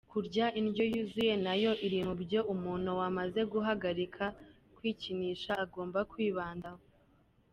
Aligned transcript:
Kurya 0.11 0.45
indyo 0.59 0.83
yuzuye 0.93 1.33
nayo 1.45 1.71
iri 1.85 1.99
mu 2.07 2.13
byo 2.23 2.39
umuntu 2.53 2.89
wamaze 2.99 3.39
guhagarika 3.51 4.23
kwikinisha 4.75 5.51
agomba 5.63 5.99
kwibandaho. 6.11 6.83